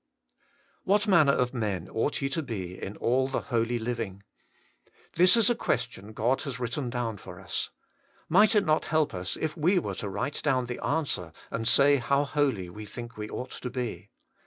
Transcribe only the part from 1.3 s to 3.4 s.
of men ought ye to be In all the